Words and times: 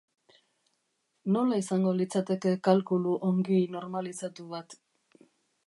Nola 1.35 1.59
izango 1.63 1.93
litzateke 1.99 2.55
kalkulu 2.69 3.13
ongi 3.29 3.61
normalizatu 3.77 4.51
bat? 4.55 4.77